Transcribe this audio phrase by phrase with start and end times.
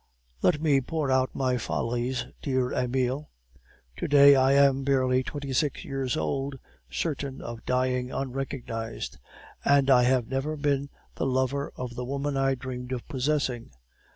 [0.41, 3.29] "Let me pour out my follies, dear Emile;
[3.97, 6.57] to day I am barely twenty six years old,
[6.89, 9.19] certain of dying unrecognized,
[9.63, 13.73] and I have never been the lover of the woman I dreamed of possessing.